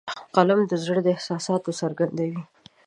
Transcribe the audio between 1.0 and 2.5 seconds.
احساسات څرګندوي